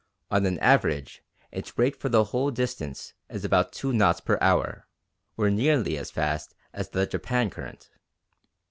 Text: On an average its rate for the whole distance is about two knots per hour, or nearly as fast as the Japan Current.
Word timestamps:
On 0.31 0.47
an 0.47 0.57
average 0.57 1.21
its 1.51 1.77
rate 1.77 1.95
for 1.95 2.09
the 2.09 2.23
whole 2.23 2.49
distance 2.49 3.13
is 3.29 3.45
about 3.45 3.71
two 3.71 3.93
knots 3.93 4.19
per 4.19 4.39
hour, 4.41 4.87
or 5.37 5.51
nearly 5.51 5.95
as 5.95 6.09
fast 6.09 6.55
as 6.73 6.89
the 6.89 7.05
Japan 7.05 7.51
Current. 7.51 7.91